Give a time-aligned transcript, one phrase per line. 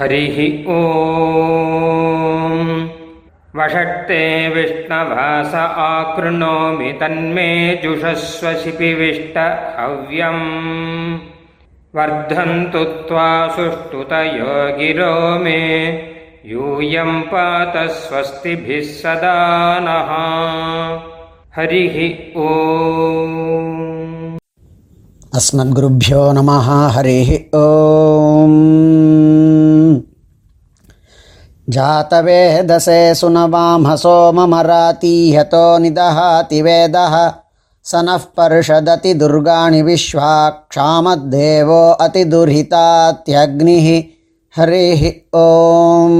[0.00, 0.80] हरिः ॐ।
[3.56, 9.38] वषट्ते विष्णवास आकृणोमि तन्मे जुषस्व शिपिविष्ट
[9.80, 11.18] हव्यम्।
[11.96, 15.88] वर्धन्तु त्वा सुष्ठुतयो गिरो मे।
[16.46, 20.10] यूयं पात स्वस्तिभिः सदा नः।
[21.56, 24.38] हरिः ॐ।
[25.34, 28.89] अस्मद्गुरुभ्यो नमः। हरिः ॐ
[31.75, 37.15] जातवेदसे सुनवांहसो ममरातीहतो निदहाति वेदः
[37.85, 40.33] स नः पर्षदति दुर्गाणि विश्वा
[40.71, 43.87] क्षामद्देवो अतिदुर्हितात्यग्निः
[44.55, 45.01] हरिः
[45.39, 46.13] ॐ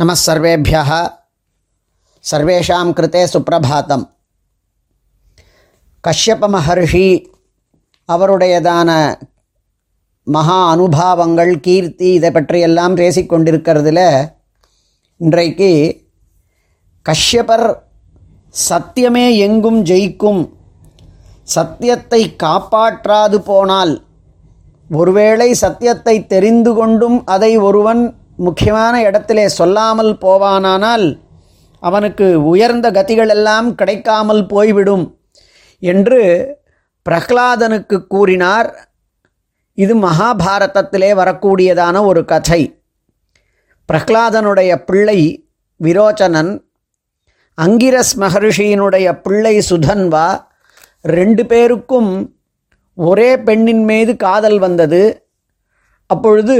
[0.00, 0.90] नमः सर्वेभ्यः
[2.24, 4.04] सर्वेषां कृते सुप्रभातम्
[6.04, 7.06] கஷ்யப மகர்ஷி
[8.08, 8.90] அவருடையதான
[10.27, 13.99] மகா அனுபாவங்கள் கீர்த்தி இதை பற்றியெல்லாம் பேசிக்கொண்டிருக்கிறதுல
[15.21, 15.69] இன்றைக்கு
[17.05, 17.67] கஷ்யபர்
[18.69, 20.41] சத்தியமே எங்கும் ஜெயிக்கும்.
[21.47, 23.93] சத்தியத்தை காப்பாற்றாது போனால்
[24.99, 28.01] ஒருவேளை சத்தியத்தை தெரிந்து கொண்டும் அதை ஒருவன்
[28.47, 31.07] முக்கியமான இடத்திலே சொல்லாமல் போவானானால்
[31.83, 35.05] அவனுக்கு உயர்ந்த கதிகளெல்லாம் கிடைக்காமல் போய்விடும்
[35.81, 36.21] என்று
[37.05, 38.69] பிரகலாதனுக்கு கூறினார்.
[39.77, 42.61] இது மகாபாரதத்திலே வரக்கூடியதான ஒரு கதை.
[43.89, 45.19] பிரஹ்லாதனுடைய பிள்ளை
[45.79, 46.51] விரோச்சனன்
[47.57, 50.27] அங்கிரஸ் மகர்ஷியினுடைய பிள்ளை சுதன்வா
[51.17, 52.11] ரெண்டு பேருக்கும்
[52.97, 55.01] ஒரே பெண்ணின் மீது காதல் வந்தது.
[56.09, 56.57] அப்பொழுது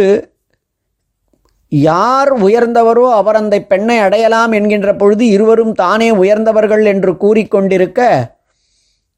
[1.72, 8.02] யார் உயர்ந்தவரோ அவர் அந்த பெண்ணை அடையலாம் என்கின்ற பொழுது இருவரும் தானே உயர்ந்தவர்கள் என்று கூறிக்கொண்டிருக்க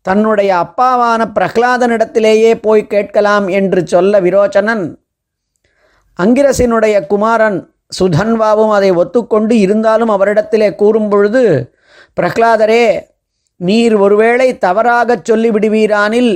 [0.09, 4.86] தன்னுடைய அப்பாவான பிரகலாதனிடத்திலேயே போய் கேட்கலாம் என்று சொல்ல விரோச்சனன்.
[6.20, 7.58] அங்கிரசினுடைய குமாரன்
[7.99, 11.43] சுதன்வாவும் அதை ஒத்துக்கொண்டு இருந்தாலும் அவரிடத்திலே கூறும் பொழுது
[12.17, 12.83] பிரஹ்லாதரே
[13.59, 16.33] நீர் ஒருவேளை தவறாகச் சொல்லிவிடுவீரானில்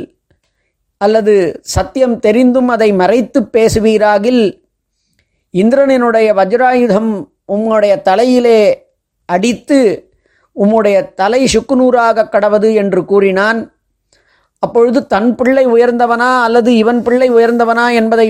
[1.02, 1.36] அல்லது
[1.76, 4.44] சத்தியம் தெரிந்தும் அதை மறைத்து பேசுவீராகில்
[5.54, 7.12] இந்திரனினுடைய வஜ்ராயுதம்
[7.54, 8.60] உம்முடைய தலையிலே
[9.30, 9.80] அடித்து
[10.56, 13.62] உம்முடைய தலை சுக்குநூறாக கடவது என்று கூறினான்.
[14.64, 18.28] அப்பொழுது தன் பிள்ளை உயர்ந்தவனா அல்லது இவன் பிள்ளை உயர்ந்தவனா என்பதை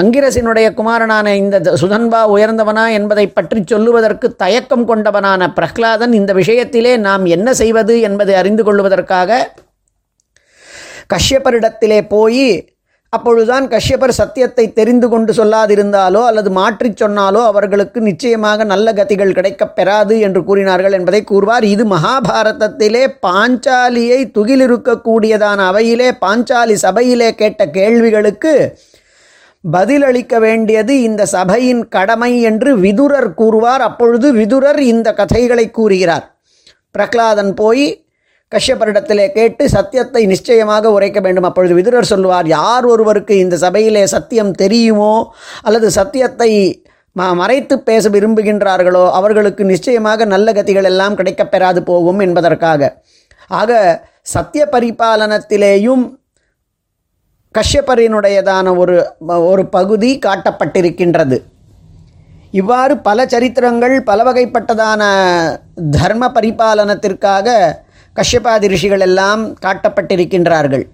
[0.00, 7.54] அங்கிரசினுடைய குமாரனான இந்த சுதன்பா உயர்ந்தவனா என்பதை பற்றி சொல்லுவதற்கு தயக்கம் கொண்டவனான பிரஹ்லாதன் இந்த விஷயத்திலே நாம் என்ன
[7.54, 9.40] செய்வது என்பதை அறிந்து கொள்வதற்காக
[11.14, 12.48] கஷ்யப்பரிடத்திலே போய்
[13.12, 20.14] அப்பொழுதுதான் கஷ்யப்பர் சத்தியத்தை தெரிந்து கொண்டு சொல்லாதிருந்தாலோ அல்லது மாற்றிச் சொன்னாலோ அவர்களுக்கு நிச்சயமாக நல்ல கதிகள் கிடைக்கப் பெறாது
[20.26, 21.64] என்று கூறினார்கள் என்பதை கூறுவார்.
[21.74, 28.52] இது மகாபாரதத்திலே பாஞ்சாலியை துகிலிருக்கக்கூடியதான அவையிலே பாஞ்சாலி சபையிலே கேட்ட கேள்விகளுக்கு
[29.64, 33.80] பதிலளிக்க வேண்டியது இந்த சபையின் கடமை என்று விதுரர் கூறுவார்.
[33.80, 36.26] அப்பொழுது விதுரர் இந்த கதைகளை கூறுகிறார்.
[36.90, 37.86] பிரகலாதன் போய்
[38.52, 41.46] கஷ்யப்பரிடத்திலே கேட்டு சத்தியத்தை நிச்சயமாக உரைக்க வேண்டும்.
[41.48, 45.14] அப்பொழுது விதுரர் சொல்லுவார் யார் ஒருவருக்கு இந்த சபையிலே சத்தியம் தெரியுமோ
[45.62, 46.52] அல்லது சத்தியத்தை
[47.16, 52.90] ம மறைத்து பேச விரும்புகின்றார்களோ அவர்களுக்கு நிச்சயமாக நல்ல கதிகள் எல்லாம் கிடைக்கப் பெறாது போகும் என்பதற்காக.
[53.50, 53.72] ஆக
[54.34, 56.04] சத்திய பரிபாலனத்திலேயும்
[57.54, 58.96] கஷ்யப்பரினுடையதான ஒரு
[59.50, 61.38] ஒரு பகுதி காட்டப்பட்டிருக்கின்றது.
[62.50, 65.02] இவ்வாறு பல சரித்திரங்கள் பல வகைப்பட்டதான
[65.96, 67.48] தர்ம பரிபாலனத்திற்காக
[68.18, 70.84] கஷ்யபாதி ரிஷிகள் எல்லாம் காட்டப்பட்டிருக்கின்றார்கள்.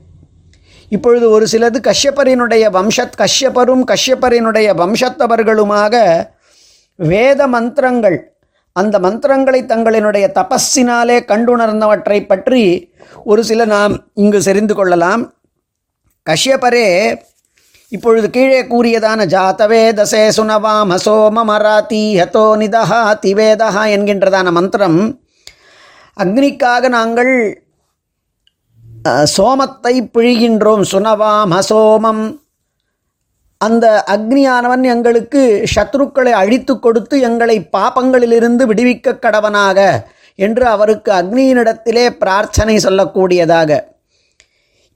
[0.94, 5.94] இப்பொழுது ஒரு சிலது கஷ்யப்பரினுடைய வம்சத் கஷ்யப்பரும் கஷ்யப்பரினுடைய வம்சத்தவர்களுமாக
[6.98, 8.18] வேத மந்திரங்கள்
[8.76, 12.62] அந்த மந்திரங்களை தங்களினுடைய தபஸினாலே கண்டுணர்ந்தவற்றை பற்றி
[13.30, 15.22] ஒரு சில நாம் இங்கு செறிந்து கொள்ளலாம்.
[16.26, 16.88] கஷ்யப்பரே
[17.92, 24.98] இப்பொழுது கீழே கூறியதான ஜாத்தவேதசே சுனவாம் ஹசோ மமராத்தி ஹதோ நிதஹா திவேதஹா என்கின்றதான மந்திரம்
[26.22, 27.34] அக்னிக்காக நாங்கள்
[29.36, 30.82] சோமத்தை பிழிகின்றோம்.
[30.92, 32.24] சுனவாம் அசோமம்.
[33.60, 35.42] அந்த அக்னியானவன் எங்களுக்கு
[35.74, 39.78] சத்ருக்களை அழித்து கொடுத்து எங்களை பாப்பங்களிலிருந்து விடுவிக்க கடவனாக
[40.38, 43.70] என்று அவருக்கு அக்னியினிடத்திலே பிரார்த்தனை சொல்லக்கூடியதாக.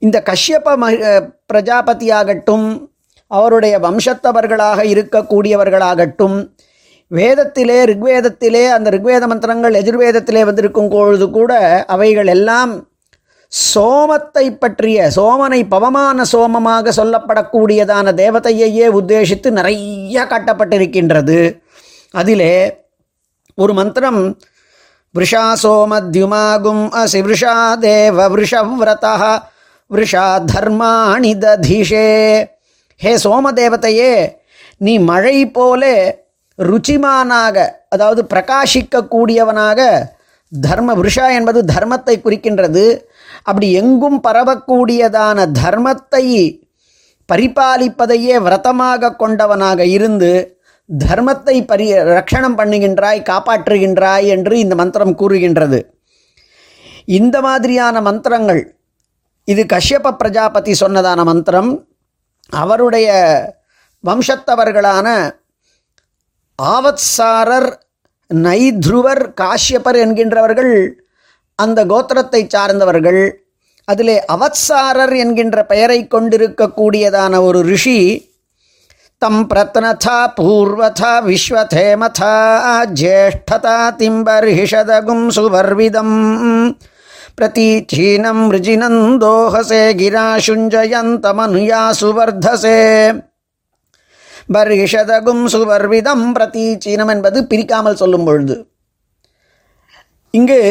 [0.05, 0.85] இந்த கஷ்யப ம
[1.51, 2.67] பிரஜாபதியாகட்டும்
[3.31, 6.37] அவருடைய வம்சத்தவர்களாக இருக்கக்கூடியவர்களாகட்டும்
[7.11, 11.51] வேதத்திலே ரிக்வேதத்திலே அந்த ரிக்வேத மந்திரங்கள் எதிர்வேதத்திலே வந்திருக்கும் பொழுது கூட
[11.87, 12.87] அவைகள் எல்லாம்
[13.75, 21.39] சோமத்தை பற்றிய சோமனை பவமான சோமமாக சொல்லப்படக்கூடியதான தேவதையையே உத்தேசித்து நிறைய காட்டப்பட்டிருக்கின்றது.
[22.11, 22.53] அதிலே
[23.55, 24.21] ஒரு மந்திரம்
[25.15, 29.15] விருஷா சோமத்யுமாகும் அசி விருஷா தேவ விருஷவ்ரதா
[29.91, 32.07] விருஷா தர்மாணி ததிஷே.
[32.95, 34.13] ஹே சோமதேவதையே
[34.77, 36.27] நீ மழை போலே
[36.59, 37.57] ருச்சிமானாக
[37.89, 39.81] அதாவது பிரகாசிக்கக்கூடியவனாக
[40.51, 42.85] தர்ம விருஷா என்பது தர்மத்தை குறிக்கின்றது.
[43.43, 46.25] அப்படி எங்கும் பரவக்கூடியதான தர்மத்தை
[47.29, 50.31] பரிபாலிப்பதையே விரதமாக கொண்டவனாக இருந்து
[50.89, 55.79] தர்மத்தை பரி ரட்சணம் பண்ணுகின்றாய் காப்பாற்றுகின்றாய் என்று இந்த மந்திரம் கூறுகின்றது.
[57.17, 58.61] இந்த மாதிரியான மந்திரங்கள்
[59.47, 61.69] இது கஷ்யப பிரஜாபதி சொன்னதான மந்திரம்
[62.53, 63.07] அவருடைய
[64.03, 65.07] வம்சத்தவர்களான
[66.59, 67.73] ஆவத்சாரர்
[68.33, 70.89] நைத்ருவர் காஷ்யபர் என்கின்றவர்கள்
[71.55, 73.45] அந்த கோத்திரத்தை சார்ந்தவர்கள்
[73.85, 78.27] அதிலே அவத்சாரர் என்கின்ற பெயரை கொண்டிருக்கக்கூடியதான ஒரு ரிஷி
[79.17, 82.35] தம் பிரத்னதா பூர்வதா விஸ்வதேமதா
[82.93, 86.77] ஜேஷ்டதா திம்பர்ஹிஷதகும் சுவர்விதம்.
[87.41, 92.79] பிரதீச்சீனம் ரிஜினந்தோஹசே கிராசுஞ்சயந்தமனுயா சுவர்தசே
[94.53, 98.55] பர்ஹிஷதகும் சுவர்விதம் பிரதீச்சீனம் என்பது பிரிக்காமல் சொல்லும் பொழுது.
[100.33, 100.61] இங்கு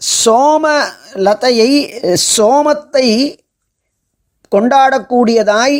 [0.00, 0.64] சோம
[1.26, 1.70] லதையை
[2.34, 3.06] சோமத்தை
[4.52, 5.78] கொண்டாடக்கூடியதாய்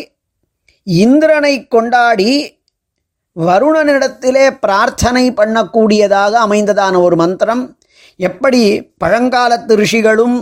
[0.87, 2.33] இந்திரனை கொண்டாடி
[3.37, 7.63] வருணனிடத்திலே பிரார்த்தனை பண்ணக்கூடியதாக அமைந்ததான ஒரு மந்திரம்.
[8.29, 8.63] எப்படி
[9.03, 10.37] பழங்காலத்து ரிஷிகளும்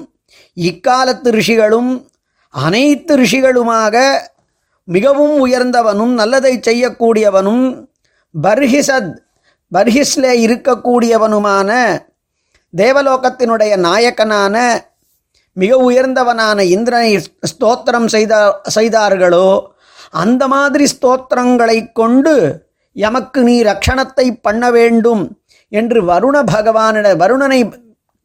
[0.56, 1.91] இக்காலத்து ரிஷிகளும்
[2.55, 3.97] அனைத்து ரிஷிகளுமாக
[4.90, 7.64] மிகவும் உயர்ந்தவனும் நல்லதை செய்யக்கூடியவனும்
[8.34, 9.12] பர்ஹிசத்
[9.72, 11.70] பர்ஹிஸ்லே இருக்கக்கூடியவனுமான
[12.75, 14.56] தேவலோகத்தினுடைய நாயக்கனான
[15.56, 18.34] மிக உயர்ந்தவனான இந்திரனை ஸ்தோத்திரம் செய்த
[18.69, 19.48] செய்தார்களோ
[20.14, 22.34] அந்த மாதிரி ஸ்தோத்திரங்களை கொண்டு
[22.96, 25.22] எமக்கு நீ ரக்ஷணத்தை பண்ண வேண்டும்
[25.72, 27.60] என்று வருண பகவானிட வருணனை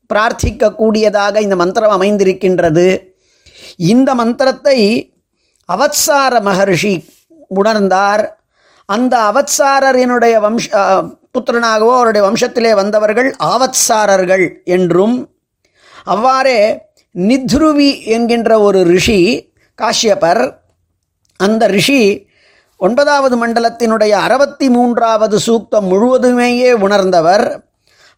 [0.10, 2.88] பிரார்த்திக்கக்கூடியதாக இந்த மந்திரம் அமைந்திருக்கின்றது.
[3.86, 4.78] இந்த மந்திரத்தை
[5.74, 6.96] அவத்சார மகர்ஷி
[7.56, 8.24] உணர்ந்தார்.
[8.90, 10.66] அந்த அவத்சாரரினுடைய வம்ச
[11.34, 15.16] புத்திரனாகவோ அவருடைய வம்சத்திலே வந்தவர்கள் ஆவத்சாரர்கள் என்றும்
[16.04, 16.60] அவ்வாறே
[17.16, 19.20] நித்ருவி என்கின்ற ஒரு ரிஷி
[19.82, 20.44] காஷ்யபர்
[21.40, 22.02] அந்த ரிஷி
[22.78, 27.46] ஒன்பதாவது மண்டலத்தினுடைய அறுபத்தி மூன்றாவது சூக்தம் முழுவதுமேயே உணர்ந்தவர்.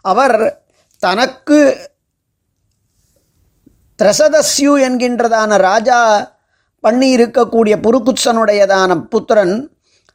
[0.01, 0.37] அவர்
[1.03, 1.59] தனக்கு
[3.99, 5.99] திரசதஸ்யு என்கின்றதான ராஜா
[6.87, 9.55] பண்ணி இருக்கக்கூடிய புருகுத்சனுடையதான புத்திரன்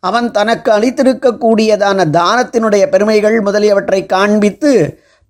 [0.08, 4.72] அவன் தனக்கு அளித்திருக்கக்கூடியதான தானத்தினுடைய பெருமைகள் முதலியவற்றை காண்பித்து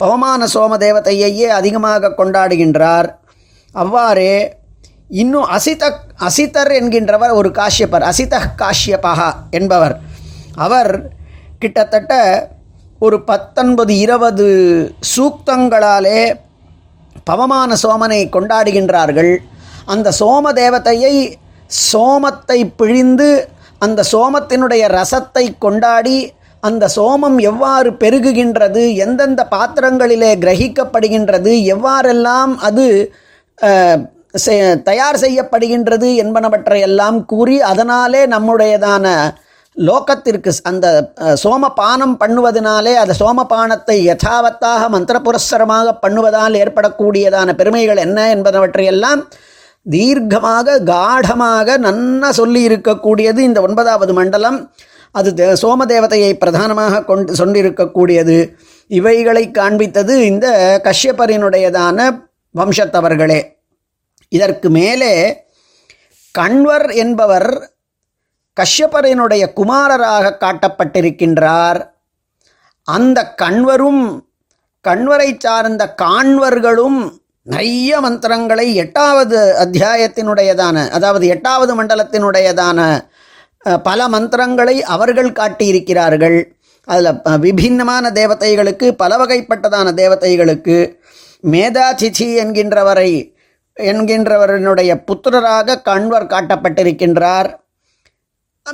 [0.01, 3.09] பவமான சோம தேவதையையே அதிகமாக கொண்டாடுகின்றார்.
[3.75, 4.35] அவ்வாறே
[5.23, 5.83] இன்னும் அசித
[6.29, 9.29] அசிதர் என்கின்றவர் ஒரு காஷ்யப்பர் அசித காஷ்யபகா
[9.59, 9.95] என்பவர்.
[10.67, 10.93] அவர்
[11.63, 12.15] கிட்டத்தட்ட
[13.07, 14.49] ஒரு பத்தொன்பது இருபது
[15.13, 16.21] சூக்தங்களாலே
[17.29, 19.33] பவமான சோமனை கொண்டாடுகின்றார்கள்.
[19.87, 21.15] அந்த சோம தேவதையை
[21.83, 23.31] சோமத்தை பிழிந்து
[23.81, 26.19] அந்த சோமத்தினுடைய ரசத்தை கொண்டாடி
[26.63, 32.87] அந்த சோமம் எவ்வாறு பெருகுகின்றது எந்தெந்த பாத்திரங்களிலே கிரகிக்கப்படுகின்றது எவ்வாறெல்லாம் அது
[34.85, 39.07] தயார் செய்யப்படுகின்றது என்பனவற்றையெல்லாம் கூறி அதனாலே நம்முடையதான
[39.77, 40.87] லோகத்திற்கு அந்த
[41.43, 49.23] சோமபானம் பண்ணுவதனாலே அந்த சோமபானத்தை யதாவத்தாக மந்திரபுரஸ்சரமாக பண்ணுவதால் ஏற்படக்கூடியதான பெருமைகள் என்ன என்பனவற்றையெல்லாம்
[49.91, 54.73] தீர்க்கமாக காடமாக நன்னா சொல்லி இருக்கக்கூடியது இந்த ஒன்பதாவது மண்டலம்.
[55.11, 58.55] அது தே சோமதேவதையை பிரதானமாக கொண்டு சொல்லியிருக்கக்கூடியது.
[58.87, 60.47] இவைகளை காண்பித்தது இந்த
[60.85, 63.41] கஷ்யப்பரினுடையதான வம்சத்தவர்களே.
[64.29, 65.45] இதற்கு மேலே
[66.39, 67.71] கண்வர் என்பவர்
[68.61, 71.81] கஷ்யப்பரினுடைய குமாரராக காட்டப்பட்டிருக்கின்றார்.
[72.83, 74.31] அந்த கண்வரும்
[74.81, 82.81] கண்வரை சார்ந்த காண்வர்களும் நிறைய மந்திரங்களை எட்டாவது அத்தியாயத்தினுடையதான அதாவது எட்டாவது மண்டலத்தினுடையதான
[83.83, 86.39] பல மந்திரங்களை அவர்கள் காட்டியிருக்கிறார்கள்.
[86.89, 90.77] அதில் விபின்னமான தேவதைகளுக்கு பல வகைப்பட்டதான தேவதைகளுக்கு
[91.45, 93.11] மேதாதிதி என்கின்றவரை
[93.77, 97.51] என்கின்றவரனுடைய புத்திரராக கண்வர் காட்டப்பட்டிருக்கின்றார்.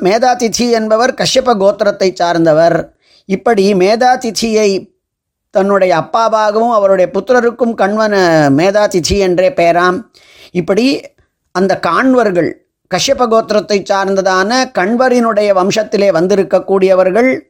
[0.00, 2.78] மேதாதிதி என்பவர் கஷ்யப கோத்திரத்தை சார்ந்தவர்.
[3.28, 4.70] இப்படி மேதாதிதியை
[5.50, 8.14] தன்னுடைய அப்பாவாகவும் அவருடைய புத்திரருக்கும் கண்வன
[8.57, 9.99] மேதாதிச்சி என்றே பெயராம்.
[10.52, 11.00] இப்படி
[11.52, 17.40] அந்த காண்வர்கள் கஷ்யப கோத்திரத்தை சார்ந்ததான கண்வரினுடைய வம்சத்திலே வந்திருக்கக்கூடியவர்கள்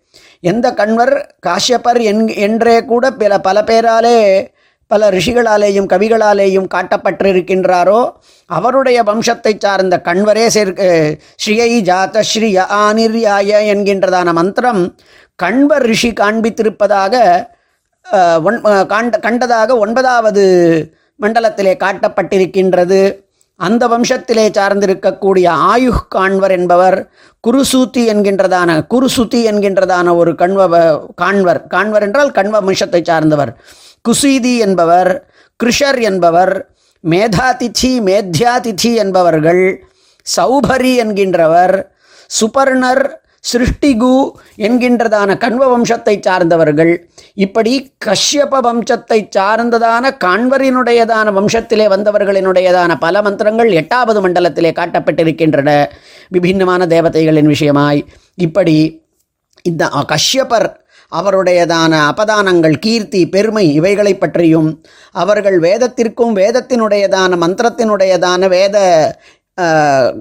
[0.41, 1.15] எந்த கண்வர்
[1.47, 4.49] காஷ்யப்பர் என் என்றே கூட பல பல பேராலே
[4.87, 8.11] பல ரிஷிகளாலேயும் கவிகளாலேயும் காட்டப்பட்டிருக்கின்றாரோ
[8.47, 14.97] அவருடைய வம்சத்தை சார்ந்த கண்வரே சேர்க்க ஸ்ரீயை ஜாத ஸ்ரீ ஆனிர்யாய என்கின்றதான மந்திரம்
[15.43, 17.15] கண்வர் ரிஷி காண்பித்திருப்பதாக
[18.49, 18.59] ஒன்
[18.93, 20.45] காண்ட கண்டதாக ஒன்பதாவது
[21.23, 23.01] மண்டலத்திலே காட்டப்பட்டிருக்கின்றது.
[23.61, 26.97] அந்த வம்சத்திலே சார்ந்திருக்கக்கூடிய ஆயுஷ் காண்வர் என்பவர்
[27.47, 30.63] குருசூத்தி என்கின்றதான குருசுத்தி என்கின்றதான ஒரு கண்வ
[31.23, 31.61] காண்வர்.
[31.75, 33.53] காண்வர் என்றால் கண்வ வம்சத்தை சார்ந்தவர்.
[34.09, 35.11] குசீதி என்பவர்
[35.61, 36.55] கிருஷர் என்பவர்
[37.05, 39.65] மேதாதிதி மேத்யாதிதி என்பவர்கள்
[40.37, 41.77] சௌபரி என்கின்றவர்
[42.31, 43.05] சுபர்ணர்
[43.45, 46.93] சிருஷ்டிகு என்கின்றதான கண்வ வம்சத்தை சார்ந்தவர்கள்
[47.35, 55.87] இப்படி கஷ்யப வம்சத்தை சார்ந்ததான காண்வரினுடையதான வம்சத்திலே வந்தவர்களினுடையதான பல மந்திரங்கள் எட்டாவது மண்டலத்திலே காட்டப்பட்டிருக்கின்றன.
[56.29, 58.03] விபின்னமான தேவதைகளின் விஷயமாய்.
[58.35, 58.77] இப்படி
[59.63, 60.69] இந்த கஷ்யபர்
[61.13, 68.77] அவருடையதான அபதானங்கள் கீர்த்தி பெருமை இவைகளை பற்றியும் அவர்கள் வேதத்திற்கும் வேதத்தினுடையதான மந்திரத்தினுடையதான வேத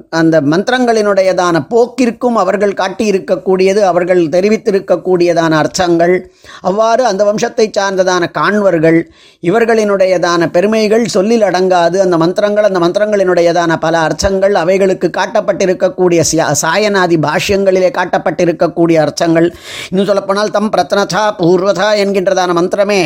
[0.09, 11.05] அந்த மந்திரங்களினுடையதான போக்கிற்கும் அவர்கள் காட்டியிருக்கக்கூடியது அவர்கள் தெரிவித்திருக்கக்கூடியதான அர்த்தங்கள் அவ்வாறு அந்த வம்சத்தை சார்ந்ததான காண்வர்கள் இவர்களினுடையதான பெருமைகள்
[11.07, 11.99] சொல்லில் அடங்காது.
[11.99, 16.55] அந்த மந்திரங்கள் அந்த மந்திரங்களினுடையதான பல அர்த்தங்கள் அவைகளுக்கு காட்டப்பட்டிருக்கக்கூடிய சியா-
[17.21, 19.55] பாஷ்யங்களிலே காட்டப்பட்டிருக்கக்கூடிய அர்த்தங்கள்
[19.89, 23.01] இன்னும் சொல்லப்போனால் தம் பிரத்னதா பூர்வதா என்கின்றதான மந்திரமே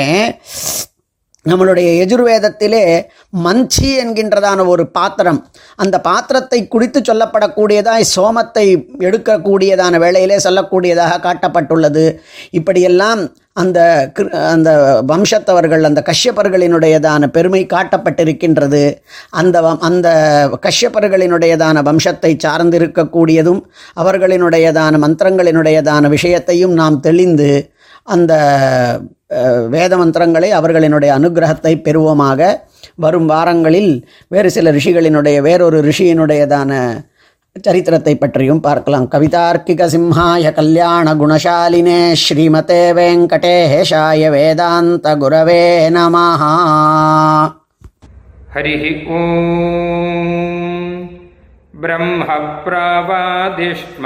[1.50, 3.03] நம்மளுடைய எஜுர்வேதத்திலே
[3.43, 12.17] மஞ்சி என்கின்றதான ஒரு பாத்திரம் அந்த பாத்திரத்தை குடித்து சொல்லப்படக்கூடியதாய் சோமத்தை எடுக்கக்கூடியதான வேளையிலே சொல்லக்கூடியதாக காட்டப்பட்டுள்ளது.
[12.51, 18.98] இப்படியெல்லாம் அந்த கிரு- அந்த வம்சத்தவர்கள் அந்த கஷ்யப்பர்களினுடையதான பெருமை காட்டப்பட்டிருக்கின்றது.
[19.29, 20.10] அந்த வம்- அந்த
[20.62, 23.62] கஷ்யப்பர்களினுடையதான வம்சத்தை சார்ந்திருக்கக்கூடியதும்
[23.95, 27.71] அவர்களினுடையதான மந்திரங்களினுடையதான விஷயத்தையும் நாம் தெளிந்து
[28.03, 28.34] அந்த
[29.70, 32.60] வேத மந்திரங்களை அவர்களினுடைய அனுகிரகத்தை பெறுவோமாக.
[32.96, 36.72] வரும் வாரங்களில் வேறு சில ரிஷிகளினுடைய வேறொரு ரிஷியினுடையதான
[37.62, 39.08] சரித்திரத்தை பற்றியும் பார்க்கலாம்.
[39.12, 45.65] கவிதார்க்கிக சிம்ஹாய கல்யாண குணசாலினே ஸ்ரீமதே வெங்கடேஷாய வேதாந்த குரவே
[45.98, 46.53] நமஹா.
[48.55, 48.75] ஹரி
[49.08, 51.00] ஓம்.
[51.81, 52.25] பிரம்ம
[52.65, 54.05] பிரவாதிஷ்ம